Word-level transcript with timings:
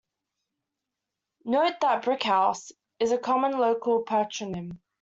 Note 1.45 1.73
that 1.81 2.01
"Brickhouse" 2.03 2.71
is 2.99 3.11
a 3.11 3.19
common 3.19 3.51
local 3.59 4.03
patronym. 4.03 4.79